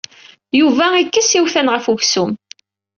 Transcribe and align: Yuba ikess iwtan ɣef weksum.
Yuba 0.59 0.85
ikess 1.01 1.29
iwtan 1.39 1.71
ɣef 1.73 1.85
weksum. 1.91 2.31